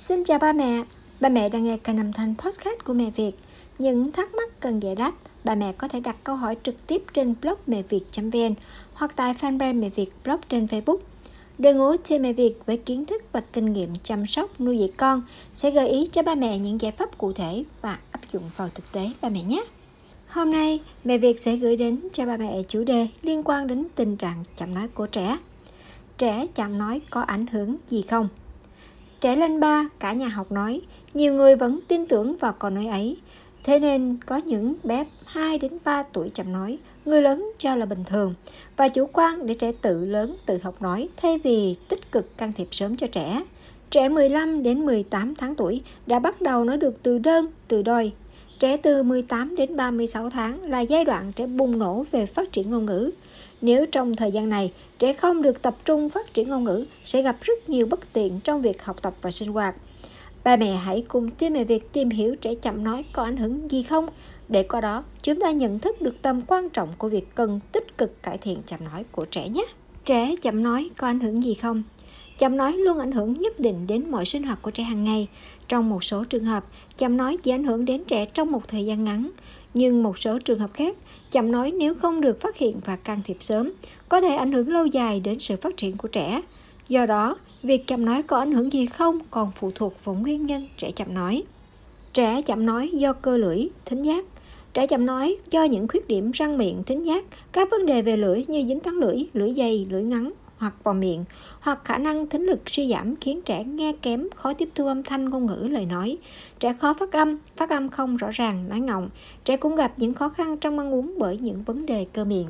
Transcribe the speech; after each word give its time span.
Xin 0.00 0.24
chào 0.24 0.38
ba 0.38 0.52
mẹ, 0.52 0.82
ba 1.20 1.28
mẹ 1.28 1.48
đang 1.48 1.64
nghe 1.64 1.76
kênh 1.76 1.96
âm 1.96 2.12
thanh 2.12 2.34
podcast 2.38 2.84
của 2.84 2.92
Mẹ 2.92 3.10
Việt. 3.10 3.32
Những 3.78 4.12
thắc 4.12 4.34
mắc 4.34 4.60
cần 4.60 4.80
giải 4.80 4.94
đáp, 4.94 5.14
bà 5.44 5.54
mẹ 5.54 5.72
có 5.72 5.88
thể 5.88 6.00
đặt 6.00 6.16
câu 6.24 6.36
hỏi 6.36 6.56
trực 6.62 6.86
tiếp 6.86 7.02
trên 7.12 7.34
blog 7.42 7.58
mẹ 7.66 7.82
việt.vn 7.82 8.54
hoặc 8.94 9.12
tại 9.16 9.34
fanpage 9.40 9.80
Mẹ 9.80 9.88
Việt 9.88 10.10
blog 10.24 10.40
trên 10.48 10.66
Facebook. 10.66 10.96
Đội 11.58 11.74
ngũ 11.74 11.96
team 11.96 12.22
Mẹ 12.22 12.32
Việt 12.32 12.54
với 12.66 12.76
kiến 12.76 13.06
thức 13.06 13.22
và 13.32 13.40
kinh 13.52 13.72
nghiệm 13.72 13.88
chăm 14.02 14.26
sóc 14.26 14.60
nuôi 14.60 14.78
dạy 14.78 14.92
con 14.96 15.22
sẽ 15.54 15.70
gợi 15.70 15.88
ý 15.88 16.06
cho 16.12 16.22
ba 16.22 16.34
mẹ 16.34 16.58
những 16.58 16.80
giải 16.80 16.92
pháp 16.92 17.18
cụ 17.18 17.32
thể 17.32 17.64
và 17.80 17.98
áp 18.10 18.20
dụng 18.32 18.44
vào 18.56 18.68
thực 18.74 18.92
tế 18.92 19.10
ba 19.20 19.28
mẹ 19.28 19.42
nhé. 19.42 19.64
Hôm 20.28 20.50
nay, 20.50 20.80
Mẹ 21.04 21.18
Việt 21.18 21.40
sẽ 21.40 21.56
gửi 21.56 21.76
đến 21.76 22.08
cho 22.12 22.26
ba 22.26 22.36
mẹ 22.36 22.62
chủ 22.68 22.84
đề 22.84 23.08
liên 23.22 23.42
quan 23.44 23.66
đến 23.66 23.86
tình 23.94 24.16
trạng 24.16 24.44
chậm 24.56 24.74
nói 24.74 24.88
của 24.88 25.06
trẻ. 25.06 25.38
Trẻ 26.18 26.46
chậm 26.54 26.78
nói 26.78 27.00
có 27.10 27.20
ảnh 27.20 27.46
hưởng 27.46 27.76
gì 27.88 28.02
không? 28.02 28.28
Trẻ 29.20 29.36
lên 29.36 29.60
ba, 29.60 29.88
cả 29.98 30.12
nhà 30.12 30.28
học 30.28 30.52
nói, 30.52 30.80
nhiều 31.14 31.34
người 31.34 31.56
vẫn 31.56 31.80
tin 31.88 32.06
tưởng 32.06 32.36
vào 32.36 32.52
câu 32.52 32.70
nói 32.70 32.86
ấy. 32.86 33.16
Thế 33.64 33.78
nên 33.78 34.16
có 34.26 34.36
những 34.36 34.74
bé 34.84 35.04
2 35.24 35.58
đến 35.58 35.72
3 35.84 36.02
tuổi 36.02 36.30
chậm 36.30 36.52
nói, 36.52 36.78
người 37.04 37.22
lớn 37.22 37.52
cho 37.58 37.76
là 37.76 37.86
bình 37.86 38.04
thường 38.06 38.34
và 38.76 38.88
chủ 38.88 39.06
quan 39.12 39.46
để 39.46 39.54
trẻ 39.54 39.72
tự 39.82 40.04
lớn 40.04 40.36
tự 40.46 40.58
học 40.62 40.82
nói 40.82 41.08
thay 41.16 41.38
vì 41.38 41.76
tích 41.88 42.12
cực 42.12 42.38
can 42.38 42.52
thiệp 42.52 42.68
sớm 42.70 42.96
cho 42.96 43.06
trẻ. 43.06 43.42
Trẻ 43.90 44.08
15 44.08 44.62
đến 44.62 44.86
18 44.86 45.34
tháng 45.34 45.54
tuổi 45.54 45.82
đã 46.06 46.18
bắt 46.18 46.40
đầu 46.40 46.64
nói 46.64 46.76
được 46.76 47.02
từ 47.02 47.18
đơn, 47.18 47.46
từ 47.68 47.82
đôi. 47.82 48.12
Trẻ 48.58 48.76
từ 48.76 49.02
18 49.02 49.56
đến 49.56 49.76
36 49.76 50.30
tháng 50.30 50.62
là 50.62 50.80
giai 50.80 51.04
đoạn 51.04 51.32
trẻ 51.36 51.46
bùng 51.46 51.78
nổ 51.78 52.04
về 52.10 52.26
phát 52.26 52.52
triển 52.52 52.70
ngôn 52.70 52.86
ngữ. 52.86 53.10
Nếu 53.62 53.86
trong 53.86 54.16
thời 54.16 54.32
gian 54.32 54.48
này, 54.48 54.72
trẻ 54.98 55.12
không 55.12 55.42
được 55.42 55.62
tập 55.62 55.76
trung 55.84 56.10
phát 56.10 56.34
triển 56.34 56.48
ngôn 56.48 56.64
ngữ, 56.64 56.84
sẽ 57.04 57.22
gặp 57.22 57.36
rất 57.40 57.68
nhiều 57.68 57.86
bất 57.86 58.12
tiện 58.12 58.40
trong 58.40 58.62
việc 58.62 58.84
học 58.84 59.02
tập 59.02 59.14
và 59.22 59.30
sinh 59.30 59.52
hoạt. 59.52 59.74
Ba 60.44 60.56
mẹ 60.56 60.74
hãy 60.74 61.04
cùng 61.08 61.30
tìm 61.30 61.52
mẹ 61.52 61.64
việc 61.64 61.92
tìm 61.92 62.10
hiểu 62.10 62.36
trẻ 62.36 62.54
chậm 62.54 62.84
nói 62.84 63.04
có 63.12 63.22
ảnh 63.22 63.36
hưởng 63.36 63.70
gì 63.70 63.82
không, 63.82 64.06
để 64.48 64.62
qua 64.62 64.80
đó 64.80 65.04
chúng 65.22 65.40
ta 65.40 65.50
nhận 65.50 65.78
thức 65.78 66.02
được 66.02 66.22
tầm 66.22 66.42
quan 66.46 66.68
trọng 66.70 66.88
của 66.98 67.08
việc 67.08 67.34
cần 67.34 67.60
tích 67.72 67.98
cực 67.98 68.22
cải 68.22 68.38
thiện 68.38 68.58
chậm 68.66 68.80
nói 68.84 69.04
của 69.12 69.24
trẻ 69.24 69.48
nhé. 69.48 69.64
Trẻ 70.04 70.34
chậm 70.42 70.62
nói 70.62 70.90
có 70.96 71.06
ảnh 71.06 71.20
hưởng 71.20 71.42
gì 71.42 71.54
không? 71.54 71.82
Chậm 72.38 72.56
nói 72.56 72.72
luôn 72.72 72.98
ảnh 72.98 73.12
hưởng 73.12 73.32
nhất 73.32 73.60
định 73.60 73.86
đến 73.86 74.10
mọi 74.10 74.26
sinh 74.26 74.42
hoạt 74.42 74.62
của 74.62 74.70
trẻ 74.70 74.82
hàng 74.82 75.04
ngày. 75.04 75.28
Trong 75.68 75.90
một 75.90 76.04
số 76.04 76.24
trường 76.24 76.44
hợp, 76.44 76.64
chậm 76.96 77.16
nói 77.16 77.36
chỉ 77.36 77.50
ảnh 77.50 77.64
hưởng 77.64 77.84
đến 77.84 78.04
trẻ 78.04 78.24
trong 78.24 78.52
một 78.52 78.68
thời 78.68 78.86
gian 78.86 79.04
ngắn, 79.04 79.30
nhưng 79.74 80.02
một 80.02 80.18
số 80.18 80.38
trường 80.38 80.58
hợp 80.58 80.70
khác, 80.74 80.96
chậm 81.30 81.52
nói 81.52 81.72
nếu 81.78 81.94
không 81.94 82.20
được 82.20 82.40
phát 82.40 82.56
hiện 82.56 82.80
và 82.84 82.96
can 82.96 83.20
thiệp 83.24 83.36
sớm, 83.40 83.72
có 84.08 84.20
thể 84.20 84.34
ảnh 84.34 84.52
hưởng 84.52 84.68
lâu 84.68 84.86
dài 84.86 85.20
đến 85.20 85.38
sự 85.38 85.56
phát 85.56 85.76
triển 85.76 85.96
của 85.96 86.08
trẻ. 86.08 86.42
Do 86.88 87.06
đó, 87.06 87.36
việc 87.62 87.86
chậm 87.86 88.04
nói 88.04 88.22
có 88.22 88.38
ảnh 88.38 88.52
hưởng 88.52 88.72
gì 88.72 88.86
không 88.86 89.18
còn 89.30 89.50
phụ 89.60 89.70
thuộc 89.74 89.94
vào 90.04 90.14
nguyên 90.14 90.46
nhân 90.46 90.68
trẻ 90.76 90.90
chậm 90.90 91.14
nói. 91.14 91.42
Trẻ 92.12 92.42
chậm 92.42 92.66
nói 92.66 92.88
do 92.88 93.12
cơ 93.12 93.36
lưỡi, 93.36 93.68
thính 93.84 94.02
giác. 94.02 94.24
Trẻ 94.74 94.86
chậm 94.86 95.06
nói 95.06 95.36
do 95.50 95.64
những 95.64 95.88
khuyết 95.88 96.08
điểm 96.08 96.30
răng 96.30 96.58
miệng, 96.58 96.82
thính 96.84 97.02
giác, 97.06 97.24
các 97.52 97.70
vấn 97.70 97.86
đề 97.86 98.02
về 98.02 98.16
lưỡi 98.16 98.44
như 98.48 98.64
dính 98.68 98.80
tán 98.80 98.94
lưỡi, 98.94 99.16
lưỡi 99.34 99.52
dày, 99.52 99.86
lưỡi 99.90 100.02
ngắn 100.02 100.32
hoặc 100.60 100.74
vào 100.84 100.94
miệng, 100.94 101.24
hoặc 101.60 101.80
khả 101.84 101.98
năng 101.98 102.28
thính 102.28 102.46
lực 102.46 102.60
suy 102.66 102.88
giảm 102.88 103.16
khiến 103.16 103.42
trẻ 103.42 103.64
nghe 103.64 103.92
kém, 104.02 104.28
khó 104.36 104.52
tiếp 104.52 104.68
thu 104.74 104.86
âm 104.86 105.02
thanh 105.02 105.30
ngôn 105.30 105.46
ngữ 105.46 105.68
lời 105.70 105.86
nói. 105.86 106.16
Trẻ 106.58 106.74
khó 106.80 106.94
phát 106.94 107.12
âm, 107.12 107.38
phát 107.56 107.70
âm 107.70 107.88
không 107.88 108.16
rõ 108.16 108.28
ràng, 108.32 108.68
nói 108.68 108.80
ngọng. 108.80 109.10
Trẻ 109.44 109.56
cũng 109.56 109.76
gặp 109.76 109.92
những 109.96 110.14
khó 110.14 110.28
khăn 110.28 110.56
trong 110.56 110.78
ăn 110.78 110.94
uống 110.94 111.14
bởi 111.18 111.38
những 111.38 111.62
vấn 111.62 111.86
đề 111.86 112.06
cơ 112.12 112.24
miệng. 112.24 112.46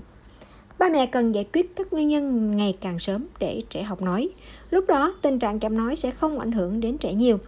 Ba 0.79 0.89
mẹ 0.89 1.07
cần 1.07 1.35
giải 1.35 1.47
quyết 1.53 1.77
các 1.77 1.93
nguyên 1.93 2.09
nhân 2.09 2.57
ngày 2.57 2.77
càng 2.81 2.99
sớm 2.99 3.27
để 3.39 3.61
trẻ 3.69 3.83
học 3.83 4.03
nói. 4.03 4.29
Lúc 4.71 4.85
đó, 4.89 5.15
tình 5.23 5.39
trạng 5.39 5.59
chậm 5.59 5.77
nói 5.77 5.97
sẽ 5.97 6.11
không 6.11 6.39
ảnh 6.39 6.53
hưởng 6.53 6.81
đến 6.81 6.99
trẻ 6.99 7.15
nhiều. 7.15 7.39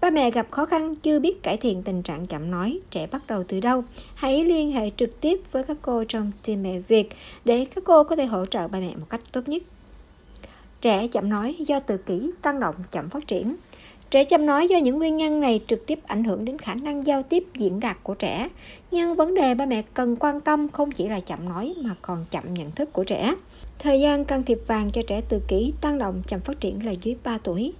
Ba 0.00 0.10
mẹ 0.10 0.30
gặp 0.30 0.50
khó 0.50 0.64
khăn 0.64 0.94
chưa 0.96 1.18
biết 1.18 1.42
cải 1.42 1.56
thiện 1.56 1.82
tình 1.82 2.02
trạng 2.02 2.26
chậm 2.26 2.50
nói, 2.50 2.80
trẻ 2.90 3.06
bắt 3.06 3.26
đầu 3.26 3.44
từ 3.48 3.60
đâu? 3.60 3.84
Hãy 4.14 4.44
liên 4.44 4.72
hệ 4.72 4.90
trực 4.96 5.20
tiếp 5.20 5.40
với 5.52 5.62
các 5.62 5.76
cô 5.82 6.04
trong 6.08 6.32
team 6.46 6.62
mẹ 6.62 6.78
Việt 6.78 7.08
để 7.44 7.64
các 7.74 7.84
cô 7.84 8.04
có 8.04 8.16
thể 8.16 8.26
hỗ 8.26 8.46
trợ 8.46 8.68
ba 8.68 8.78
mẹ 8.80 8.96
một 8.96 9.06
cách 9.10 9.20
tốt 9.32 9.48
nhất. 9.48 9.62
Trẻ 10.82 11.06
chậm 11.06 11.28
nói 11.28 11.56
do 11.66 11.80
tự 11.80 11.96
kỷ 11.96 12.30
tăng 12.42 12.60
động 12.60 12.74
chậm 12.90 13.08
phát 13.08 13.26
triển. 13.26 13.56
Trẻ 14.10 14.24
chậm 14.24 14.46
nói 14.46 14.68
do 14.68 14.78
những 14.78 14.98
nguyên 14.98 15.14
nhân 15.14 15.40
này 15.40 15.60
trực 15.66 15.86
tiếp 15.86 15.98
ảnh 16.06 16.24
hưởng 16.24 16.44
đến 16.44 16.58
khả 16.58 16.74
năng 16.74 17.06
giao 17.06 17.22
tiếp 17.22 17.44
diễn 17.54 17.80
đạt 17.80 17.96
của 18.02 18.14
trẻ. 18.14 18.48
Nhưng 18.90 19.14
vấn 19.14 19.34
đề 19.34 19.54
ba 19.54 19.66
mẹ 19.66 19.82
cần 19.94 20.16
quan 20.16 20.40
tâm 20.40 20.68
không 20.68 20.90
chỉ 20.90 21.08
là 21.08 21.20
chậm 21.20 21.48
nói 21.48 21.74
mà 21.82 21.94
còn 22.02 22.24
chậm 22.30 22.54
nhận 22.54 22.70
thức 22.70 22.92
của 22.92 23.04
trẻ. 23.04 23.34
Thời 23.78 24.00
gian 24.00 24.24
can 24.24 24.42
thiệp 24.42 24.58
vàng 24.66 24.90
cho 24.90 25.02
trẻ 25.06 25.20
tự 25.28 25.40
kỷ 25.48 25.72
tăng 25.80 25.98
động, 25.98 26.22
chậm 26.26 26.40
phát 26.40 26.60
triển 26.60 26.86
là 26.86 26.92
dưới 26.92 27.16
3 27.24 27.38
tuổi. 27.38 27.72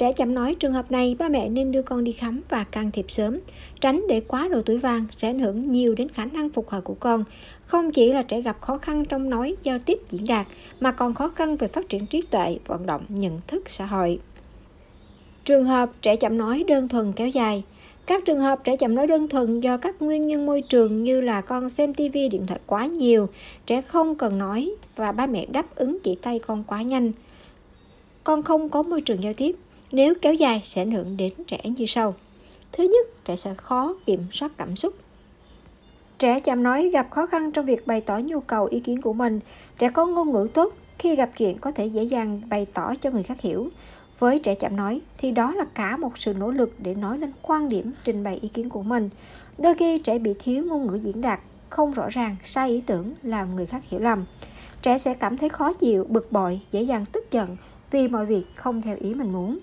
Trẻ 0.00 0.12
chậm 0.12 0.34
nói 0.34 0.54
trường 0.54 0.72
hợp 0.72 0.90
này 0.90 1.16
ba 1.18 1.28
mẹ 1.28 1.48
nên 1.48 1.72
đưa 1.72 1.82
con 1.82 2.04
đi 2.04 2.12
khám 2.12 2.42
và 2.48 2.64
can 2.64 2.90
thiệp 2.90 3.04
sớm, 3.08 3.38
tránh 3.80 4.04
để 4.08 4.20
quá 4.20 4.48
độ 4.48 4.62
tuổi 4.66 4.78
vàng 4.78 5.06
sẽ 5.10 5.28
ảnh 5.28 5.38
hưởng 5.38 5.72
nhiều 5.72 5.94
đến 5.94 6.08
khả 6.08 6.24
năng 6.24 6.50
phục 6.50 6.68
hồi 6.68 6.80
của 6.80 6.94
con. 7.00 7.24
Không 7.66 7.92
chỉ 7.92 8.12
là 8.12 8.22
trẻ 8.22 8.40
gặp 8.40 8.60
khó 8.60 8.78
khăn 8.78 9.04
trong 9.04 9.30
nói, 9.30 9.56
giao 9.62 9.78
tiếp, 9.78 9.98
diễn 10.10 10.24
đạt, 10.26 10.46
mà 10.80 10.92
còn 10.92 11.14
khó 11.14 11.28
khăn 11.28 11.56
về 11.56 11.68
phát 11.68 11.88
triển 11.88 12.06
trí 12.06 12.22
tuệ, 12.22 12.58
vận 12.66 12.86
động, 12.86 13.02
nhận 13.08 13.40
thức 13.46 13.70
xã 13.70 13.86
hội. 13.86 14.18
Trường 15.44 15.64
hợp 15.64 15.90
trẻ 16.02 16.16
chậm 16.16 16.38
nói 16.38 16.64
đơn 16.68 16.88
thuần 16.88 17.12
kéo 17.12 17.28
dài 17.28 17.62
các 18.06 18.24
trường 18.24 18.40
hợp 18.40 18.64
trẻ 18.64 18.76
chậm 18.76 18.94
nói 18.94 19.06
đơn 19.06 19.28
thuần 19.28 19.60
do 19.60 19.76
các 19.76 20.02
nguyên 20.02 20.26
nhân 20.26 20.46
môi 20.46 20.62
trường 20.62 21.04
như 21.04 21.20
là 21.20 21.40
con 21.40 21.68
xem 21.68 21.94
TV 21.94 22.12
điện 22.12 22.46
thoại 22.46 22.60
quá 22.66 22.86
nhiều, 22.86 23.28
trẻ 23.66 23.82
không 23.82 24.14
cần 24.14 24.38
nói 24.38 24.70
và 24.96 25.12
ba 25.12 25.26
mẹ 25.26 25.46
đáp 25.46 25.76
ứng 25.76 25.98
chỉ 26.02 26.14
tay 26.22 26.38
con 26.38 26.64
quá 26.64 26.82
nhanh. 26.82 27.12
Con 28.24 28.42
không 28.42 28.68
có 28.68 28.82
môi 28.82 29.00
trường 29.00 29.22
giao 29.22 29.34
tiếp, 29.34 29.56
nếu 29.92 30.14
kéo 30.22 30.34
dài 30.34 30.60
sẽ 30.64 30.82
ảnh 30.82 30.90
hưởng 30.90 31.16
đến 31.16 31.32
trẻ 31.46 31.58
như 31.64 31.86
sau. 31.86 32.14
Thứ 32.72 32.84
nhất, 32.84 33.24
trẻ 33.24 33.36
sẽ 33.36 33.54
khó 33.54 33.94
kiểm 34.06 34.20
soát 34.32 34.52
cảm 34.56 34.76
xúc. 34.76 34.94
Trẻ 36.18 36.40
chậm 36.40 36.62
nói 36.62 36.88
gặp 36.88 37.10
khó 37.10 37.26
khăn 37.26 37.52
trong 37.52 37.64
việc 37.66 37.86
bày 37.86 38.00
tỏ 38.00 38.18
nhu 38.18 38.40
cầu 38.40 38.64
ý 38.64 38.80
kiến 38.80 39.02
của 39.02 39.12
mình. 39.12 39.40
Trẻ 39.78 39.90
có 39.90 40.06
ngôn 40.06 40.32
ngữ 40.32 40.48
tốt, 40.54 40.74
khi 40.98 41.16
gặp 41.16 41.30
chuyện 41.36 41.58
có 41.58 41.72
thể 41.72 41.86
dễ 41.86 42.02
dàng 42.02 42.40
bày 42.48 42.66
tỏ 42.74 42.94
cho 43.00 43.10
người 43.10 43.22
khác 43.22 43.40
hiểu. 43.40 43.68
Với 44.18 44.38
trẻ 44.38 44.54
chậm 44.54 44.76
nói 44.76 45.00
thì 45.18 45.30
đó 45.30 45.54
là 45.54 45.64
cả 45.64 45.96
một 45.96 46.18
sự 46.18 46.34
nỗ 46.34 46.50
lực 46.50 46.74
để 46.78 46.94
nói 46.94 47.18
lên 47.18 47.32
quan 47.42 47.68
điểm, 47.68 47.92
trình 48.04 48.24
bày 48.24 48.38
ý 48.42 48.48
kiến 48.48 48.68
của 48.68 48.82
mình. 48.82 49.10
Đôi 49.58 49.74
khi 49.74 49.98
trẻ 49.98 50.18
bị 50.18 50.34
thiếu 50.38 50.64
ngôn 50.64 50.86
ngữ 50.86 50.94
diễn 50.94 51.20
đạt, 51.20 51.40
không 51.70 51.92
rõ 51.92 52.08
ràng, 52.08 52.36
sai 52.44 52.70
ý 52.70 52.82
tưởng 52.86 53.14
làm 53.22 53.56
người 53.56 53.66
khác 53.66 53.82
hiểu 53.88 54.00
lầm. 54.00 54.24
Trẻ 54.82 54.98
sẽ 54.98 55.14
cảm 55.14 55.38
thấy 55.38 55.48
khó 55.48 55.72
chịu, 55.72 56.06
bực 56.08 56.32
bội, 56.32 56.60
dễ 56.70 56.82
dàng 56.82 57.04
tức 57.12 57.30
giận 57.30 57.56
vì 57.90 58.08
mọi 58.08 58.26
việc 58.26 58.44
không 58.54 58.82
theo 58.82 58.96
ý 59.00 59.14
mình 59.14 59.32
muốn. 59.32 59.58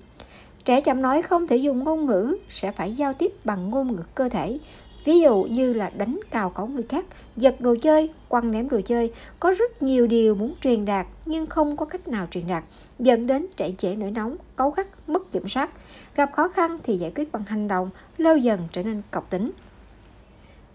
Trẻ 0.67 0.81
chậm 0.81 1.01
nói 1.01 1.21
không 1.21 1.47
thể 1.47 1.57
dùng 1.57 1.83
ngôn 1.83 2.05
ngữ, 2.05 2.37
sẽ 2.49 2.71
phải 2.71 2.93
giao 2.93 3.13
tiếp 3.13 3.31
bằng 3.43 3.69
ngôn 3.69 3.95
ngữ 3.95 4.03
cơ 4.15 4.29
thể. 4.29 4.59
Ví 5.05 5.19
dụ 5.19 5.43
như 5.43 5.73
là 5.73 5.89
đánh 5.97 6.19
cào 6.31 6.49
cổ 6.49 6.65
người 6.65 6.83
khác, 6.83 7.05
giật 7.35 7.61
đồ 7.61 7.75
chơi, 7.81 8.09
quăng 8.27 8.51
ném 8.51 8.69
đồ 8.69 8.81
chơi. 8.85 9.13
Có 9.39 9.53
rất 9.57 9.83
nhiều 9.83 10.07
điều 10.07 10.35
muốn 10.35 10.53
truyền 10.61 10.85
đạt 10.85 11.07
nhưng 11.25 11.45
không 11.45 11.77
có 11.77 11.85
cách 11.85 12.07
nào 12.07 12.27
truyền 12.31 12.47
đạt, 12.47 12.63
dẫn 12.99 13.27
đến 13.27 13.45
trẻ 13.55 13.71
trẻ 13.71 13.95
nổi 13.95 14.11
nóng, 14.11 14.35
cấu 14.55 14.69
gắt, 14.69 14.87
mất 15.09 15.31
kiểm 15.31 15.47
soát. 15.47 15.69
Gặp 16.15 16.31
khó 16.33 16.47
khăn 16.47 16.77
thì 16.83 16.97
giải 16.97 17.11
quyết 17.15 17.31
bằng 17.31 17.43
hành 17.47 17.67
động, 17.67 17.89
lâu 18.17 18.37
dần 18.37 18.59
trở 18.71 18.83
nên 18.83 19.01
cọc 19.11 19.29
tính. 19.29 19.51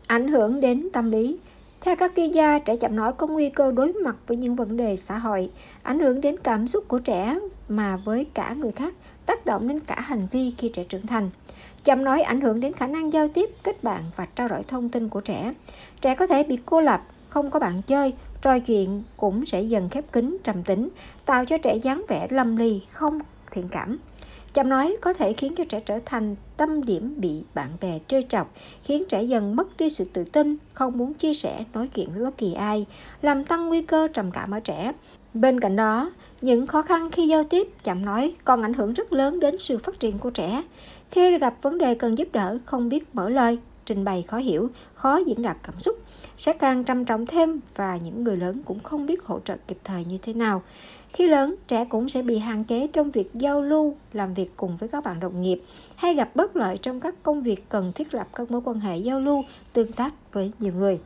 Ảnh 0.06 0.28
hưởng 0.28 0.60
đến 0.60 0.88
tâm 0.92 1.10
lý, 1.10 1.38
theo 1.80 1.96
các 1.96 2.12
chuyên 2.16 2.32
gia, 2.32 2.58
trẻ 2.58 2.76
chậm 2.76 2.96
nói 2.96 3.12
có 3.12 3.26
nguy 3.26 3.50
cơ 3.50 3.72
đối 3.72 3.92
mặt 3.92 4.16
với 4.26 4.36
những 4.36 4.56
vấn 4.56 4.76
đề 4.76 4.96
xã 4.96 5.18
hội, 5.18 5.50
ảnh 5.82 6.00
hưởng 6.00 6.20
đến 6.20 6.36
cảm 6.42 6.68
xúc 6.68 6.84
của 6.88 6.98
trẻ 6.98 7.38
mà 7.68 7.96
với 7.96 8.26
cả 8.34 8.54
người 8.54 8.72
khác, 8.72 8.94
tác 9.26 9.46
động 9.46 9.68
đến 9.68 9.80
cả 9.80 10.00
hành 10.00 10.26
vi 10.30 10.52
khi 10.58 10.68
trẻ 10.68 10.84
trưởng 10.84 11.06
thành. 11.06 11.30
Chậm 11.84 12.04
nói 12.04 12.22
ảnh 12.22 12.40
hưởng 12.40 12.60
đến 12.60 12.72
khả 12.72 12.86
năng 12.86 13.12
giao 13.12 13.28
tiếp, 13.28 13.50
kết 13.62 13.84
bạn 13.84 14.02
và 14.16 14.26
trao 14.26 14.48
đổi 14.48 14.62
thông 14.62 14.88
tin 14.88 15.08
của 15.08 15.20
trẻ. 15.20 15.54
Trẻ 16.00 16.14
có 16.14 16.26
thể 16.26 16.42
bị 16.42 16.58
cô 16.66 16.80
lập, 16.80 17.02
không 17.28 17.50
có 17.50 17.60
bạn 17.60 17.82
chơi, 17.82 18.12
trò 18.42 18.58
chuyện 18.58 19.02
cũng 19.16 19.46
sẽ 19.46 19.62
dần 19.62 19.88
khép 19.88 20.12
kín, 20.12 20.36
trầm 20.44 20.62
tính, 20.62 20.88
tạo 21.24 21.44
cho 21.44 21.58
trẻ 21.58 21.76
dáng 21.76 22.02
vẻ 22.08 22.26
lâm 22.30 22.56
ly, 22.56 22.82
không 22.90 23.18
thiện 23.50 23.68
cảm. 23.68 23.98
Chậm 24.54 24.68
nói 24.68 24.96
có 25.00 25.12
thể 25.12 25.32
khiến 25.32 25.54
cho 25.56 25.64
trẻ 25.68 25.80
trở 25.80 25.98
thành 26.06 26.36
tâm 26.56 26.84
điểm 26.84 27.14
bị 27.16 27.44
bạn 27.54 27.68
bè 27.80 27.98
trêu 28.08 28.22
chọc, 28.28 28.54
khiến 28.82 29.04
trẻ 29.08 29.22
dần 29.22 29.56
mất 29.56 29.76
đi 29.76 29.90
sự 29.90 30.04
tự 30.04 30.24
tin, 30.24 30.56
không 30.72 30.98
muốn 30.98 31.14
chia 31.14 31.34
sẻ, 31.34 31.64
nói 31.74 31.88
chuyện 31.94 32.08
với 32.14 32.24
bất 32.24 32.38
kỳ 32.38 32.52
ai, 32.52 32.86
làm 33.22 33.44
tăng 33.44 33.68
nguy 33.68 33.82
cơ 33.82 34.08
trầm 34.14 34.30
cảm 34.30 34.50
ở 34.50 34.60
trẻ. 34.60 34.92
Bên 35.34 35.60
cạnh 35.60 35.76
đó, 35.76 36.10
những 36.42 36.66
khó 36.66 36.82
khăn 36.82 37.10
khi 37.10 37.28
giao 37.28 37.44
tiếp, 37.44 37.68
chậm 37.82 38.04
nói 38.04 38.34
còn 38.44 38.62
ảnh 38.62 38.74
hưởng 38.74 38.92
rất 38.92 39.12
lớn 39.12 39.40
đến 39.40 39.58
sự 39.58 39.78
phát 39.78 40.00
triển 40.00 40.18
của 40.18 40.30
trẻ. 40.30 40.62
Khi 41.10 41.38
gặp 41.38 41.54
vấn 41.62 41.78
đề 41.78 41.94
cần 41.94 42.18
giúp 42.18 42.28
đỡ, 42.32 42.58
không 42.64 42.88
biết 42.88 43.14
mở 43.14 43.28
lời, 43.28 43.58
trình 43.84 44.04
bày 44.04 44.22
khó 44.22 44.36
hiểu, 44.36 44.68
khó 44.94 45.16
diễn 45.16 45.42
đạt 45.42 45.56
cảm 45.62 45.80
xúc, 45.80 45.98
sẽ 46.36 46.52
càng 46.52 46.84
trầm 46.84 47.04
trọng 47.04 47.26
thêm 47.26 47.60
và 47.76 47.96
những 47.96 48.24
người 48.24 48.36
lớn 48.36 48.62
cũng 48.64 48.80
không 48.80 49.06
biết 49.06 49.24
hỗ 49.24 49.40
trợ 49.40 49.56
kịp 49.68 49.78
thời 49.84 50.04
như 50.04 50.18
thế 50.22 50.32
nào. 50.34 50.62
Khi 51.08 51.28
lớn, 51.28 51.54
trẻ 51.68 51.84
cũng 51.84 52.08
sẽ 52.08 52.22
bị 52.22 52.38
hạn 52.38 52.64
chế 52.64 52.86
trong 52.86 53.10
việc 53.10 53.30
giao 53.34 53.62
lưu, 53.62 53.96
làm 54.12 54.34
việc 54.34 54.50
cùng 54.56 54.76
với 54.76 54.88
các 54.88 55.04
bạn 55.04 55.20
đồng 55.20 55.42
nghiệp 55.42 55.62
hay 55.96 56.14
gặp 56.14 56.36
bất 56.36 56.56
lợi 56.56 56.78
trong 56.78 57.00
các 57.00 57.14
công 57.22 57.42
việc 57.42 57.68
cần 57.68 57.92
thiết 57.92 58.14
lập 58.14 58.28
các 58.34 58.50
mối 58.50 58.60
quan 58.64 58.80
hệ 58.80 58.96
giao 58.96 59.20
lưu, 59.20 59.44
tương 59.72 59.92
tác 59.92 60.14
với 60.32 60.52
nhiều 60.58 60.72
người. 60.72 61.00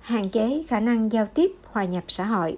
Hạn 0.00 0.28
chế 0.28 0.62
khả 0.68 0.80
năng 0.80 1.12
giao 1.12 1.26
tiếp, 1.26 1.52
hòa 1.64 1.84
nhập 1.84 2.04
xã 2.08 2.24
hội. 2.24 2.56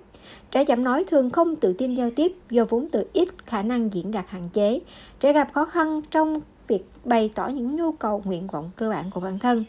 Trẻ 0.50 0.64
chậm 0.64 0.84
nói 0.84 1.04
thường 1.04 1.30
không 1.30 1.56
tự 1.56 1.72
tin 1.72 1.94
giao 1.94 2.10
tiếp, 2.10 2.32
do 2.50 2.64
vốn 2.64 2.88
từ 2.92 3.06
ít, 3.12 3.28
khả 3.46 3.62
năng 3.62 3.94
diễn 3.94 4.10
đạt 4.10 4.24
hạn 4.28 4.48
chế. 4.52 4.80
Trẻ 5.20 5.32
gặp 5.32 5.52
khó 5.52 5.64
khăn 5.64 6.00
trong 6.10 6.40
việc 6.68 6.84
bày 7.04 7.30
tỏ 7.34 7.46
những 7.48 7.76
nhu 7.76 7.92
cầu, 7.92 8.22
nguyện 8.24 8.46
vọng 8.46 8.70
cơ 8.76 8.90
bản 8.90 9.10
của 9.14 9.20
bản 9.20 9.38
thân. 9.38 9.64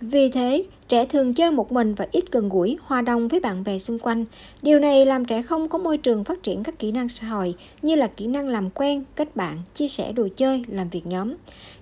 Vì 0.00 0.28
thế, 0.28 0.64
trẻ 0.88 1.06
thường 1.06 1.34
chơi 1.34 1.50
một 1.50 1.72
mình 1.72 1.94
và 1.94 2.06
ít 2.12 2.24
gần 2.32 2.48
gũi, 2.48 2.78
hòa 2.82 3.02
đồng 3.02 3.28
với 3.28 3.40
bạn 3.40 3.64
bè 3.64 3.78
xung 3.78 3.98
quanh. 3.98 4.24
Điều 4.62 4.78
này 4.78 5.06
làm 5.06 5.24
trẻ 5.24 5.42
không 5.42 5.68
có 5.68 5.78
môi 5.78 5.98
trường 5.98 6.24
phát 6.24 6.42
triển 6.42 6.62
các 6.62 6.78
kỹ 6.78 6.92
năng 6.92 7.08
xã 7.08 7.26
hội 7.26 7.54
như 7.82 7.94
là 7.94 8.06
kỹ 8.06 8.26
năng 8.26 8.48
làm 8.48 8.70
quen, 8.70 9.04
kết 9.14 9.36
bạn, 9.36 9.62
chia 9.74 9.88
sẻ 9.88 10.12
đồ 10.12 10.28
chơi, 10.36 10.64
làm 10.68 10.88
việc 10.88 11.06
nhóm. 11.06 11.34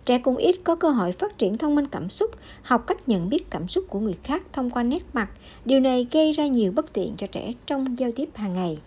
Trẻ 0.05 0.19
cũng 0.19 0.37
ít 0.37 0.56
có 0.65 0.76
cơ 0.76 0.91
hội 0.91 1.12
phát 1.12 1.38
triển 1.38 1.59
thông 1.59 1.75
minh 1.75 1.87
cảm 1.87 2.11
xúc, 2.11 2.31
học 2.62 2.87
cách 2.87 3.09
nhận 3.09 3.29
biết 3.29 3.50
cảm 3.50 3.69
xúc 3.69 3.85
của 3.88 4.00
người 4.00 4.17
khác 4.23 4.43
thông 4.53 4.71
qua 4.71 4.82
nét 4.82 5.03
mặt. 5.12 5.29
Điều 5.64 5.81
này 5.81 6.06
gây 6.12 6.32
ra 6.32 6.47
nhiều 6.47 6.73
bất 6.73 6.93
tiện 6.93 7.14
cho 7.17 7.26
trẻ 7.26 7.53
trong 7.67 7.99
giao 7.99 8.11
tiếp 8.17 8.29
hàng 8.35 8.55
ngày. 8.55 8.79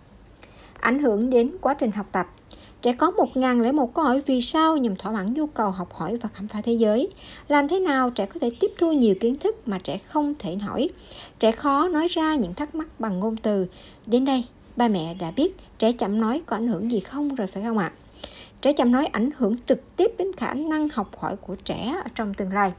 Ảnh 0.80 1.02
hưởng 1.02 1.30
đến 1.30 1.50
quá 1.60 1.74
trình 1.74 1.90
học 1.90 2.06
tập 2.12 2.26
Trẻ 2.82 2.92
có 2.92 3.10
1001 3.10 3.94
câu 3.94 4.04
hỏi 4.04 4.22
vì 4.26 4.40
sao 4.40 4.76
nhằm 4.76 4.96
thỏa 4.96 5.12
mãn 5.12 5.34
nhu 5.34 5.46
cầu 5.46 5.70
học 5.70 5.92
hỏi 5.92 6.16
và 6.16 6.28
khám 6.34 6.48
phá 6.48 6.60
thế 6.60 6.72
giới. 6.72 7.08
Làm 7.48 7.68
thế 7.68 7.80
nào 7.80 8.10
trẻ 8.10 8.26
có 8.26 8.40
thể 8.40 8.50
tiếp 8.60 8.70
thu 8.78 8.92
nhiều 8.92 9.14
kiến 9.20 9.34
thức 9.34 9.68
mà 9.68 9.78
trẻ 9.78 9.98
không 10.08 10.34
thể 10.38 10.56
hỏi. 10.56 10.88
Trẻ 11.38 11.52
khó 11.52 11.88
nói 11.88 12.08
ra 12.08 12.34
những 12.34 12.54
thắc 12.54 12.74
mắc 12.74 12.88
bằng 12.98 13.20
ngôn 13.20 13.36
từ. 13.36 13.66
Đến 14.06 14.24
đây, 14.24 14.44
ba 14.76 14.88
mẹ 14.88 15.14
đã 15.14 15.30
biết 15.30 15.56
trẻ 15.78 15.92
chậm 15.92 16.20
nói 16.20 16.42
có 16.46 16.56
ảnh 16.56 16.68
hưởng 16.68 16.92
gì 16.92 17.00
không 17.00 17.34
rồi 17.34 17.46
phải 17.46 17.62
không 17.62 17.78
ạ? 17.78 17.92
Trẻ 18.60 18.72
chậm 18.72 18.92
nói 18.92 19.06
ảnh 19.06 19.30
hưởng 19.36 19.56
trực 19.66 19.96
tiếp 19.96 20.10
đến 20.18 20.32
khả 20.36 20.54
năng 20.54 20.88
học 20.88 21.10
hỏi 21.18 21.36
của 21.36 21.54
trẻ 21.54 21.94
ở 22.04 22.10
trong 22.14 22.34
tương 22.34 22.52
lai. 22.52 22.72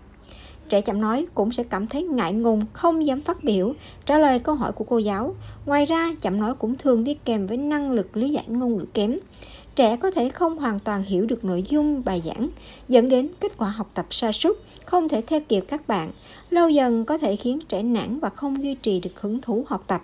Trẻ 0.69 0.81
chậm 0.81 1.01
nói 1.01 1.25
cũng 1.33 1.51
sẽ 1.51 1.63
cảm 1.63 1.88
thấy 1.88 2.03
ngại 2.03 2.33
ngùng, 2.33 2.65
không 2.73 3.06
dám 3.06 3.21
phát 3.21 3.44
biểu, 3.44 3.73
trả 4.06 4.19
lời 4.19 4.39
câu 4.39 4.56
hỏi 4.56 4.71
của 4.71 4.83
cô 4.83 4.97
giáo. 4.97 5.35
Ngoài 5.65 5.85
ra, 5.85 6.09
chậm 6.21 6.39
nói 6.39 6.53
cũng 6.59 6.75
thường 6.75 7.03
đi 7.03 7.17
kèm 7.25 7.47
với 7.47 7.57
năng 7.57 7.91
lực 7.91 8.17
lý 8.17 8.29
giải 8.29 8.45
ngôn 8.47 8.77
ngữ 8.77 8.85
kém 8.94 9.17
trẻ 9.75 9.97
có 9.97 10.11
thể 10.11 10.29
không 10.29 10.57
hoàn 10.57 10.79
toàn 10.79 11.03
hiểu 11.03 11.25
được 11.25 11.45
nội 11.45 11.63
dung 11.69 12.03
bài 12.05 12.21
giảng, 12.25 12.49
dẫn 12.87 13.09
đến 13.09 13.29
kết 13.39 13.57
quả 13.57 13.69
học 13.69 13.91
tập 13.93 14.05
sa 14.09 14.31
sút, 14.31 14.57
không 14.85 15.09
thể 15.09 15.21
theo 15.27 15.39
kịp 15.49 15.65
các 15.67 15.87
bạn. 15.87 16.11
Lâu 16.49 16.69
dần 16.69 17.05
có 17.05 17.17
thể 17.17 17.35
khiến 17.35 17.59
trẻ 17.67 17.83
nản 17.83 18.19
và 18.19 18.29
không 18.29 18.63
duy 18.63 18.75
trì 18.75 18.99
được 18.99 19.21
hứng 19.21 19.41
thú 19.41 19.65
học 19.67 19.83
tập. 19.87 20.01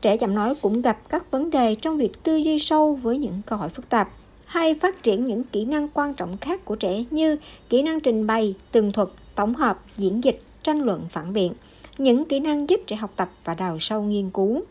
Trẻ 0.00 0.16
chậm 0.16 0.34
nói 0.34 0.54
cũng 0.54 0.82
gặp 0.82 0.98
các 1.08 1.30
vấn 1.30 1.50
đề 1.50 1.74
trong 1.74 1.96
việc 1.96 2.22
tư 2.22 2.36
duy 2.36 2.58
sâu 2.58 2.94
với 2.94 3.18
những 3.18 3.40
câu 3.46 3.58
hỏi 3.58 3.68
phức 3.68 3.88
tạp 3.88 4.08
hay 4.44 4.74
phát 4.74 5.02
triển 5.02 5.24
những 5.24 5.44
kỹ 5.44 5.64
năng 5.64 5.88
quan 5.88 6.14
trọng 6.14 6.36
khác 6.36 6.64
của 6.64 6.76
trẻ 6.76 7.04
như 7.10 7.36
kỹ 7.68 7.82
năng 7.82 8.00
trình 8.00 8.26
bày, 8.26 8.54
tường 8.72 8.92
thuật, 8.92 9.08
tổng 9.34 9.54
hợp, 9.54 9.80
diễn 9.96 10.24
dịch, 10.24 10.42
tranh 10.62 10.80
luận 10.80 11.02
phản 11.10 11.32
biện, 11.32 11.52
những 11.98 12.24
kỹ 12.24 12.40
năng 12.40 12.68
giúp 12.68 12.80
trẻ 12.86 12.96
học 12.96 13.10
tập 13.16 13.30
và 13.44 13.54
đào 13.54 13.78
sâu 13.80 14.02
nghiên 14.02 14.30
cứu. 14.30 14.62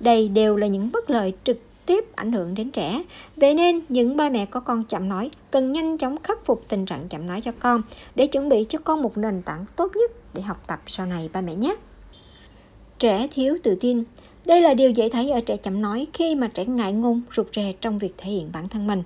Đây 0.00 0.28
đều 0.28 0.56
là 0.56 0.66
những 0.66 0.92
bất 0.92 1.10
lợi 1.10 1.32
trực 1.44 1.58
tiếp 1.88 2.04
ảnh 2.14 2.32
hưởng 2.32 2.54
đến 2.54 2.70
trẻ. 2.70 3.02
Vậy 3.36 3.54
nên 3.54 3.80
những 3.88 4.16
ba 4.16 4.28
mẹ 4.28 4.46
có 4.46 4.60
con 4.60 4.84
chậm 4.84 5.08
nói 5.08 5.30
cần 5.50 5.72
nhanh 5.72 5.98
chóng 5.98 6.16
khắc 6.22 6.44
phục 6.44 6.64
tình 6.68 6.86
trạng 6.86 7.08
chậm 7.08 7.26
nói 7.26 7.40
cho 7.40 7.52
con 7.60 7.82
để 8.14 8.26
chuẩn 8.26 8.48
bị 8.48 8.66
cho 8.68 8.78
con 8.78 9.02
một 9.02 9.18
nền 9.18 9.42
tảng 9.42 9.64
tốt 9.76 9.92
nhất 9.96 10.10
để 10.34 10.42
học 10.42 10.64
tập 10.66 10.80
sau 10.86 11.06
này 11.06 11.30
ba 11.32 11.40
mẹ 11.40 11.54
nhé. 11.54 11.76
Trẻ 12.98 13.28
thiếu 13.30 13.58
tự 13.62 13.74
tin 13.74 14.04
đây 14.44 14.60
là 14.60 14.74
điều 14.74 14.90
dễ 14.90 15.08
thấy 15.08 15.30
ở 15.30 15.40
trẻ 15.40 15.56
chậm 15.56 15.82
nói 15.82 16.06
khi 16.12 16.34
mà 16.34 16.48
trẻ 16.54 16.64
ngại 16.64 16.92
ngùng, 16.92 17.20
rụt 17.36 17.46
rè 17.56 17.72
trong 17.80 17.98
việc 17.98 18.14
thể 18.18 18.30
hiện 18.30 18.50
bản 18.52 18.68
thân 18.68 18.86
mình. 18.86 19.02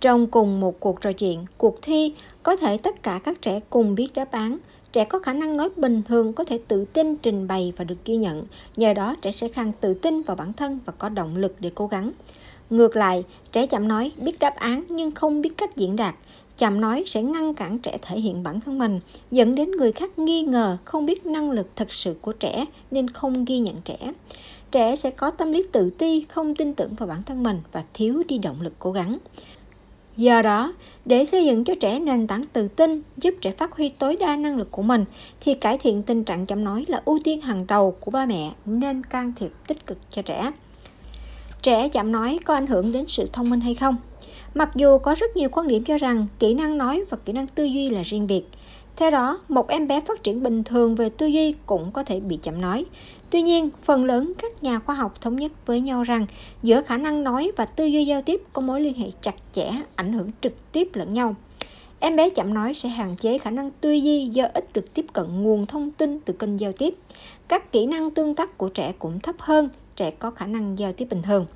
Trong 0.00 0.26
cùng 0.26 0.60
một 0.60 0.80
cuộc 0.80 1.00
trò 1.00 1.12
chuyện, 1.12 1.44
cuộc 1.58 1.82
thi, 1.82 2.14
có 2.42 2.56
thể 2.56 2.78
tất 2.78 3.02
cả 3.02 3.20
các 3.24 3.42
trẻ 3.42 3.60
cùng 3.70 3.94
biết 3.94 4.08
đáp 4.14 4.30
án, 4.30 4.58
Trẻ 4.92 5.04
có 5.04 5.18
khả 5.18 5.32
năng 5.32 5.56
nói 5.56 5.68
bình 5.76 6.02
thường 6.02 6.32
có 6.32 6.44
thể 6.44 6.58
tự 6.68 6.84
tin 6.84 7.16
trình 7.16 7.46
bày 7.46 7.72
và 7.76 7.84
được 7.84 8.04
ghi 8.04 8.16
nhận. 8.16 8.44
Nhờ 8.76 8.94
đó 8.94 9.16
trẻ 9.22 9.30
sẽ 9.30 9.48
khăng 9.48 9.72
tự 9.80 9.94
tin 9.94 10.22
vào 10.22 10.36
bản 10.36 10.52
thân 10.52 10.78
và 10.84 10.92
có 10.92 11.08
động 11.08 11.36
lực 11.36 11.56
để 11.60 11.70
cố 11.74 11.86
gắng. 11.86 12.12
Ngược 12.70 12.96
lại, 12.96 13.24
trẻ 13.52 13.66
chậm 13.66 13.88
nói 13.88 14.12
biết 14.16 14.38
đáp 14.38 14.56
án 14.56 14.84
nhưng 14.88 15.10
không 15.10 15.42
biết 15.42 15.56
cách 15.56 15.76
diễn 15.76 15.96
đạt. 15.96 16.14
Chậm 16.56 16.80
nói 16.80 17.02
sẽ 17.06 17.22
ngăn 17.22 17.54
cản 17.54 17.78
trẻ 17.78 17.98
thể 18.02 18.20
hiện 18.20 18.42
bản 18.42 18.60
thân 18.60 18.78
mình, 18.78 19.00
dẫn 19.30 19.54
đến 19.54 19.70
người 19.70 19.92
khác 19.92 20.18
nghi 20.18 20.42
ngờ 20.42 20.76
không 20.84 21.06
biết 21.06 21.26
năng 21.26 21.50
lực 21.50 21.66
thật 21.76 21.92
sự 21.92 22.16
của 22.20 22.32
trẻ 22.32 22.64
nên 22.90 23.10
không 23.10 23.44
ghi 23.44 23.58
nhận 23.58 23.76
trẻ. 23.84 24.12
Trẻ 24.70 24.96
sẽ 24.96 25.10
có 25.10 25.30
tâm 25.30 25.52
lý 25.52 25.64
tự 25.72 25.90
ti, 25.90 26.24
không 26.28 26.54
tin 26.54 26.74
tưởng 26.74 26.94
vào 26.94 27.08
bản 27.08 27.22
thân 27.22 27.42
mình 27.42 27.60
và 27.72 27.84
thiếu 27.94 28.22
đi 28.28 28.38
động 28.38 28.60
lực 28.60 28.72
cố 28.78 28.92
gắng. 28.92 29.18
Do 30.16 30.42
đó, 30.42 30.72
để 31.04 31.24
xây 31.24 31.44
dựng 31.44 31.64
cho 31.64 31.74
trẻ 31.80 31.98
nền 31.98 32.26
tảng 32.26 32.42
tự 32.52 32.68
tin, 32.68 33.02
giúp 33.16 33.34
trẻ 33.40 33.50
phát 33.50 33.72
huy 33.72 33.88
tối 33.88 34.16
đa 34.20 34.36
năng 34.36 34.56
lực 34.56 34.70
của 34.70 34.82
mình, 34.82 35.04
thì 35.40 35.54
cải 35.54 35.78
thiện 35.78 36.02
tình 36.02 36.24
trạng 36.24 36.46
chậm 36.46 36.64
nói 36.64 36.84
là 36.88 37.02
ưu 37.04 37.18
tiên 37.24 37.40
hàng 37.40 37.66
đầu 37.66 37.96
của 38.00 38.10
ba 38.10 38.26
mẹ 38.26 38.52
nên 38.64 39.02
can 39.02 39.32
thiệp 39.38 39.50
tích 39.66 39.86
cực 39.86 39.98
cho 40.10 40.22
trẻ. 40.22 40.52
Trẻ 41.62 41.88
chậm 41.88 42.12
nói 42.12 42.38
có 42.44 42.54
ảnh 42.54 42.66
hưởng 42.66 42.92
đến 42.92 43.04
sự 43.08 43.28
thông 43.32 43.50
minh 43.50 43.60
hay 43.60 43.74
không? 43.74 43.96
Mặc 44.54 44.70
dù 44.74 44.98
có 44.98 45.14
rất 45.14 45.36
nhiều 45.36 45.48
quan 45.52 45.68
điểm 45.68 45.84
cho 45.84 45.98
rằng 45.98 46.26
kỹ 46.38 46.54
năng 46.54 46.78
nói 46.78 47.04
và 47.10 47.16
kỹ 47.24 47.32
năng 47.32 47.46
tư 47.46 47.64
duy 47.64 47.90
là 47.90 48.02
riêng 48.02 48.26
biệt, 48.26 48.42
theo 48.96 49.10
đó, 49.10 49.40
một 49.48 49.68
em 49.68 49.88
bé 49.88 50.00
phát 50.00 50.22
triển 50.22 50.42
bình 50.42 50.64
thường 50.64 50.94
về 50.94 51.08
tư 51.08 51.26
duy 51.26 51.54
cũng 51.66 51.90
có 51.92 52.04
thể 52.04 52.20
bị 52.20 52.38
chậm 52.42 52.60
nói. 52.60 52.84
Tuy 53.30 53.42
nhiên, 53.42 53.70
phần 53.82 54.04
lớn 54.04 54.32
các 54.38 54.62
nhà 54.62 54.78
khoa 54.78 54.94
học 54.94 55.20
thống 55.20 55.36
nhất 55.36 55.52
với 55.66 55.80
nhau 55.80 56.02
rằng 56.02 56.26
giữa 56.62 56.82
khả 56.82 56.96
năng 56.96 57.24
nói 57.24 57.52
và 57.56 57.64
tư 57.64 57.84
duy 57.84 58.04
giao 58.04 58.22
tiếp 58.22 58.42
có 58.52 58.62
mối 58.62 58.80
liên 58.80 58.94
hệ 58.94 59.06
chặt 59.20 59.34
chẽ, 59.52 59.70
ảnh 59.96 60.12
hưởng 60.12 60.30
trực 60.40 60.72
tiếp 60.72 60.88
lẫn 60.92 61.14
nhau. 61.14 61.34
Em 62.00 62.16
bé 62.16 62.30
chậm 62.30 62.54
nói 62.54 62.74
sẽ 62.74 62.88
hạn 62.88 63.16
chế 63.16 63.38
khả 63.38 63.50
năng 63.50 63.70
tư 63.70 63.92
duy 63.92 64.26
do 64.26 64.44
ít 64.54 64.72
được 64.72 64.94
tiếp 64.94 65.06
cận 65.12 65.42
nguồn 65.42 65.66
thông 65.66 65.90
tin 65.90 66.20
từ 66.20 66.32
kênh 66.32 66.60
giao 66.60 66.72
tiếp. 66.72 66.94
Các 67.48 67.72
kỹ 67.72 67.86
năng 67.86 68.10
tương 68.10 68.34
tác 68.34 68.58
của 68.58 68.68
trẻ 68.68 68.92
cũng 68.98 69.20
thấp 69.20 69.36
hơn 69.38 69.68
trẻ 69.96 70.10
có 70.10 70.30
khả 70.30 70.46
năng 70.46 70.78
giao 70.78 70.92
tiếp 70.92 71.06
bình 71.10 71.22
thường. 71.22 71.46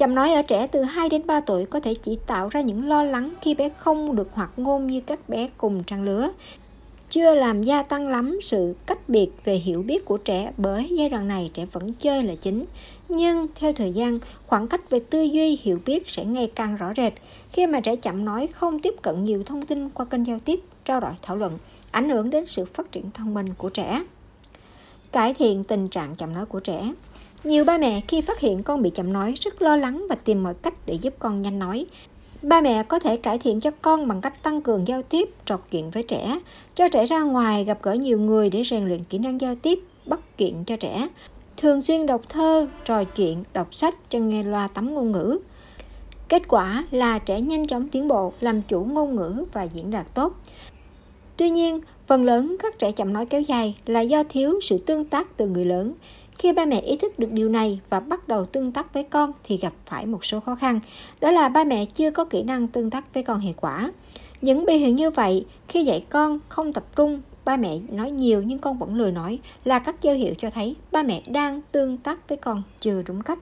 Chậm 0.00 0.14
nói 0.14 0.32
ở 0.32 0.42
trẻ 0.42 0.66
từ 0.66 0.82
2 0.82 1.08
đến 1.08 1.26
3 1.26 1.40
tuổi 1.40 1.66
có 1.66 1.80
thể 1.80 1.94
chỉ 1.94 2.18
tạo 2.26 2.48
ra 2.48 2.60
những 2.60 2.88
lo 2.88 3.04
lắng 3.04 3.34
khi 3.42 3.54
bé 3.54 3.68
không 3.78 4.16
được 4.16 4.28
hoạt 4.32 4.50
ngôn 4.56 4.86
như 4.86 5.00
các 5.00 5.28
bé 5.28 5.48
cùng 5.58 5.82
trang 5.84 6.02
lứa. 6.02 6.30
Chưa 7.10 7.34
làm 7.34 7.62
gia 7.62 7.82
tăng 7.82 8.08
lắm 8.08 8.38
sự 8.42 8.74
cách 8.86 9.08
biệt 9.08 9.28
về 9.44 9.54
hiểu 9.54 9.82
biết 9.82 10.04
của 10.04 10.16
trẻ 10.16 10.52
bởi 10.56 10.88
giai 10.90 11.08
đoạn 11.08 11.28
này 11.28 11.50
trẻ 11.54 11.66
vẫn 11.72 11.92
chơi 11.92 12.22
là 12.22 12.34
chính. 12.34 12.64
Nhưng 13.08 13.46
theo 13.54 13.72
thời 13.72 13.92
gian, 13.92 14.18
khoảng 14.46 14.68
cách 14.68 14.90
về 14.90 15.00
tư 15.10 15.22
duy 15.22 15.58
hiểu 15.62 15.80
biết 15.86 16.10
sẽ 16.10 16.24
ngày 16.24 16.50
càng 16.54 16.76
rõ 16.76 16.92
rệt 16.96 17.12
khi 17.52 17.66
mà 17.66 17.80
trẻ 17.80 17.96
chậm 17.96 18.24
nói 18.24 18.46
không 18.46 18.80
tiếp 18.80 18.94
cận 19.02 19.24
nhiều 19.24 19.42
thông 19.46 19.66
tin 19.66 19.88
qua 19.88 20.06
kênh 20.06 20.26
giao 20.26 20.38
tiếp, 20.44 20.60
trao 20.84 21.00
đổi 21.00 21.12
thảo 21.22 21.36
luận, 21.36 21.58
ảnh 21.90 22.10
hưởng 22.10 22.30
đến 22.30 22.46
sự 22.46 22.64
phát 22.64 22.92
triển 22.92 23.10
thông 23.10 23.34
minh 23.34 23.46
của 23.58 23.70
trẻ. 23.70 24.02
Cải 25.12 25.34
thiện 25.34 25.64
tình 25.64 25.88
trạng 25.88 26.16
chậm 26.16 26.34
nói 26.34 26.46
của 26.46 26.60
trẻ 26.60 26.92
nhiều 27.44 27.64
ba 27.64 27.78
mẹ 27.78 28.00
khi 28.08 28.20
phát 28.20 28.40
hiện 28.40 28.62
con 28.62 28.82
bị 28.82 28.90
chậm 28.90 29.12
nói 29.12 29.34
rất 29.40 29.62
lo 29.62 29.76
lắng 29.76 30.06
và 30.08 30.14
tìm 30.14 30.42
mọi 30.42 30.54
cách 30.54 30.74
để 30.86 30.94
giúp 30.94 31.14
con 31.18 31.42
nhanh 31.42 31.58
nói. 31.58 31.86
Ba 32.42 32.60
mẹ 32.60 32.82
có 32.82 32.98
thể 32.98 33.16
cải 33.16 33.38
thiện 33.38 33.60
cho 33.60 33.70
con 33.82 34.08
bằng 34.08 34.20
cách 34.20 34.42
tăng 34.42 34.62
cường 34.62 34.88
giao 34.88 35.02
tiếp, 35.02 35.30
trò 35.44 35.58
chuyện 35.70 35.90
với 35.90 36.02
trẻ, 36.02 36.38
cho 36.74 36.88
trẻ 36.88 37.06
ra 37.06 37.20
ngoài 37.20 37.64
gặp 37.64 37.78
gỡ 37.82 37.92
nhiều 37.92 38.20
người 38.20 38.50
để 38.50 38.62
rèn 38.64 38.88
luyện 38.88 39.04
kỹ 39.04 39.18
năng 39.18 39.40
giao 39.40 39.54
tiếp, 39.54 39.78
bắt 40.06 40.20
chuyện 40.38 40.64
cho 40.64 40.76
trẻ. 40.76 41.08
Thường 41.56 41.80
xuyên 41.80 42.06
đọc 42.06 42.20
thơ, 42.28 42.68
trò 42.84 43.04
chuyện, 43.04 43.44
đọc 43.52 43.74
sách 43.74 43.94
cho 44.08 44.18
nghe 44.18 44.42
loa 44.42 44.68
tấm 44.68 44.94
ngôn 44.94 45.12
ngữ. 45.12 45.38
Kết 46.28 46.48
quả 46.48 46.84
là 46.90 47.18
trẻ 47.18 47.40
nhanh 47.40 47.66
chóng 47.66 47.88
tiến 47.88 48.08
bộ, 48.08 48.32
làm 48.40 48.62
chủ 48.62 48.84
ngôn 48.84 49.16
ngữ 49.16 49.44
và 49.52 49.62
diễn 49.62 49.90
đạt 49.90 50.14
tốt. 50.14 50.34
Tuy 51.36 51.50
nhiên, 51.50 51.80
phần 52.06 52.24
lớn 52.24 52.56
các 52.62 52.78
trẻ 52.78 52.92
chậm 52.92 53.12
nói 53.12 53.26
kéo 53.26 53.40
dài 53.40 53.76
là 53.86 54.00
do 54.00 54.24
thiếu 54.28 54.60
sự 54.62 54.78
tương 54.78 55.04
tác 55.04 55.36
từ 55.36 55.46
người 55.46 55.64
lớn. 55.64 55.92
Khi 56.40 56.52
ba 56.52 56.64
mẹ 56.64 56.80
ý 56.80 56.96
thức 56.96 57.18
được 57.18 57.32
điều 57.32 57.48
này 57.48 57.80
và 57.88 58.00
bắt 58.00 58.28
đầu 58.28 58.46
tương 58.46 58.72
tác 58.72 58.94
với 58.94 59.02
con 59.02 59.32
thì 59.44 59.56
gặp 59.56 59.72
phải 59.86 60.06
một 60.06 60.24
số 60.24 60.40
khó 60.40 60.54
khăn. 60.54 60.80
Đó 61.20 61.30
là 61.30 61.48
ba 61.48 61.64
mẹ 61.64 61.84
chưa 61.84 62.10
có 62.10 62.24
kỹ 62.24 62.42
năng 62.42 62.68
tương 62.68 62.90
tác 62.90 63.14
với 63.14 63.22
con 63.22 63.40
hiệu 63.40 63.54
quả. 63.60 63.92
Những 64.40 64.64
biểu 64.64 64.76
hiện 64.76 64.96
như 64.96 65.10
vậy 65.10 65.44
khi 65.68 65.84
dạy 65.84 66.04
con 66.10 66.38
không 66.48 66.72
tập 66.72 66.84
trung, 66.96 67.20
ba 67.44 67.56
mẹ 67.56 67.78
nói 67.88 68.10
nhiều 68.10 68.42
nhưng 68.42 68.58
con 68.58 68.78
vẫn 68.78 68.94
lười 68.94 69.12
nói 69.12 69.38
là 69.64 69.78
các 69.78 70.02
dấu 70.02 70.14
hiệu 70.14 70.34
cho 70.38 70.50
thấy 70.50 70.76
ba 70.92 71.02
mẹ 71.02 71.22
đang 71.26 71.60
tương 71.72 71.96
tác 71.96 72.28
với 72.28 72.38
con 72.38 72.62
chưa 72.80 73.02
đúng 73.06 73.22
cách. 73.22 73.38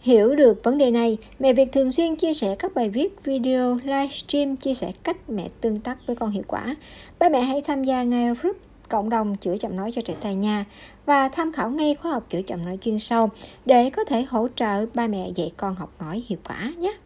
Hiểu 0.00 0.36
được 0.36 0.64
vấn 0.64 0.78
đề 0.78 0.90
này, 0.90 1.18
mẹ 1.38 1.52
Việt 1.52 1.72
thường 1.72 1.92
xuyên 1.92 2.16
chia 2.16 2.32
sẻ 2.32 2.56
các 2.58 2.74
bài 2.74 2.90
viết, 2.90 3.24
video, 3.24 3.78
livestream 3.84 4.56
chia 4.56 4.74
sẻ 4.74 4.92
cách 5.02 5.30
mẹ 5.30 5.48
tương 5.60 5.80
tác 5.80 5.98
với 6.06 6.16
con 6.16 6.30
hiệu 6.30 6.44
quả. 6.46 6.76
Ba 7.18 7.28
mẹ 7.28 7.40
hãy 7.40 7.62
tham 7.62 7.84
gia 7.84 8.02
ngay 8.02 8.34
group 8.34 8.56
cộng 8.88 9.10
đồng 9.10 9.36
chữa 9.36 9.56
chậm 9.56 9.76
nói 9.76 9.92
cho 9.94 10.02
trẻ 10.02 10.14
tại 10.20 10.34
nhà 10.34 10.64
và 11.06 11.28
tham 11.28 11.52
khảo 11.52 11.70
ngay 11.70 11.94
khóa 11.94 12.12
học 12.12 12.26
chữa 12.28 12.42
chậm 12.42 12.64
nói 12.64 12.78
chuyên 12.80 12.98
sâu 12.98 13.28
để 13.66 13.90
có 13.90 14.04
thể 14.04 14.22
hỗ 14.22 14.48
trợ 14.56 14.86
ba 14.94 15.06
mẹ 15.06 15.30
dạy 15.34 15.52
con 15.56 15.74
học 15.74 15.92
nói 16.00 16.22
hiệu 16.26 16.38
quả 16.48 16.72
nhé. 16.78 16.96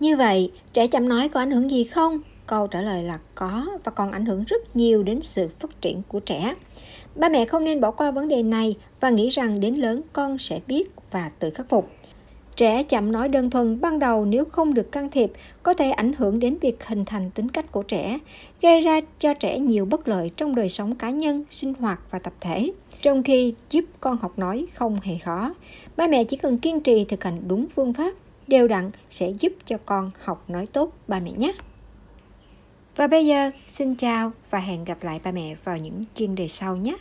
Như 0.00 0.16
vậy, 0.16 0.52
trẻ 0.72 0.86
chậm 0.86 1.08
nói 1.08 1.28
có 1.28 1.40
ảnh 1.40 1.50
hưởng 1.50 1.70
gì 1.70 1.84
không? 1.84 2.20
Câu 2.46 2.66
trả 2.66 2.82
lời 2.82 3.02
là 3.02 3.18
có 3.34 3.66
và 3.84 3.92
còn 3.92 4.12
ảnh 4.12 4.26
hưởng 4.26 4.44
rất 4.44 4.76
nhiều 4.76 5.02
đến 5.02 5.22
sự 5.22 5.48
phát 5.58 5.80
triển 5.80 6.02
của 6.08 6.20
trẻ. 6.20 6.54
Ba 7.14 7.28
mẹ 7.28 7.44
không 7.44 7.64
nên 7.64 7.80
bỏ 7.80 7.90
qua 7.90 8.10
vấn 8.10 8.28
đề 8.28 8.42
này 8.42 8.76
và 9.00 9.10
nghĩ 9.10 9.28
rằng 9.28 9.60
đến 9.60 9.74
lớn 9.74 10.02
con 10.12 10.38
sẽ 10.38 10.60
biết 10.66 10.90
và 11.10 11.30
tự 11.38 11.50
khắc 11.50 11.68
phục. 11.68 11.90
Trẻ 12.58 12.82
chậm 12.82 13.12
nói 13.12 13.28
đơn 13.28 13.50
thuần 13.50 13.80
ban 13.80 13.98
đầu 13.98 14.24
nếu 14.24 14.44
không 14.44 14.74
được 14.74 14.92
can 14.92 15.10
thiệp 15.10 15.32
có 15.62 15.74
thể 15.74 15.90
ảnh 15.90 16.12
hưởng 16.12 16.38
đến 16.38 16.58
việc 16.60 16.86
hình 16.86 17.04
thành 17.04 17.30
tính 17.30 17.48
cách 17.48 17.72
của 17.72 17.82
trẻ, 17.82 18.18
gây 18.62 18.80
ra 18.80 19.00
cho 19.18 19.34
trẻ 19.34 19.58
nhiều 19.58 19.84
bất 19.84 20.08
lợi 20.08 20.30
trong 20.36 20.54
đời 20.54 20.68
sống 20.68 20.94
cá 20.94 21.10
nhân, 21.10 21.44
sinh 21.50 21.74
hoạt 21.74 22.00
và 22.10 22.18
tập 22.18 22.32
thể. 22.40 22.72
Trong 23.02 23.22
khi 23.22 23.54
giúp 23.70 23.84
con 24.00 24.16
học 24.16 24.38
nói 24.38 24.66
không 24.74 24.98
hề 25.02 25.18
khó, 25.18 25.54
ba 25.96 26.06
mẹ 26.06 26.24
chỉ 26.24 26.36
cần 26.36 26.58
kiên 26.58 26.80
trì 26.80 27.04
thực 27.04 27.24
hành 27.24 27.48
đúng 27.48 27.66
phương 27.70 27.92
pháp, 27.92 28.14
đều 28.46 28.68
đặn 28.68 28.90
sẽ 29.10 29.28
giúp 29.28 29.52
cho 29.64 29.76
con 29.86 30.10
học 30.24 30.44
nói 30.48 30.66
tốt 30.66 30.92
ba 31.08 31.20
mẹ 31.20 31.32
nhé. 31.32 31.52
Và 32.96 33.06
bây 33.06 33.26
giờ, 33.26 33.50
xin 33.68 33.94
chào 33.94 34.32
và 34.50 34.58
hẹn 34.58 34.84
gặp 34.84 35.02
lại 35.02 35.20
ba 35.24 35.32
mẹ 35.32 35.56
vào 35.64 35.76
những 35.76 36.04
chuyên 36.14 36.34
đề 36.34 36.48
sau 36.48 36.76
nhé. 36.76 36.96